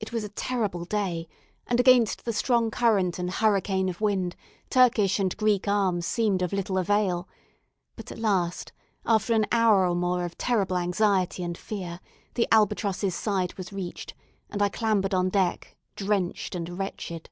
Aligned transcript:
It 0.00 0.12
was 0.12 0.24
a 0.24 0.28
terrible 0.30 0.84
day, 0.84 1.28
and 1.68 1.78
against 1.78 2.24
the 2.24 2.32
strong 2.32 2.72
current 2.72 3.20
and 3.20 3.30
hurricane 3.30 3.88
of 3.88 4.00
wind 4.00 4.34
Turkish 4.68 5.20
and 5.20 5.36
Greek 5.36 5.68
arms 5.68 6.06
seemed 6.06 6.42
of 6.42 6.52
little 6.52 6.76
avail; 6.76 7.28
but 7.94 8.10
at 8.10 8.18
last, 8.18 8.72
after 9.06 9.32
an 9.32 9.46
hour 9.52 9.86
or 9.88 9.94
more 9.94 10.24
of 10.24 10.36
terrible 10.36 10.76
anxiety 10.76 11.44
and 11.44 11.56
fear, 11.56 12.00
the 12.34 12.48
"Albatross's" 12.50 13.14
side 13.14 13.54
was 13.54 13.72
reached, 13.72 14.12
and 14.50 14.60
I 14.60 14.70
clambered 14.70 15.14
on 15.14 15.28
deck, 15.28 15.76
drenched 15.94 16.56
and 16.56 16.76
wretched. 16.76 17.30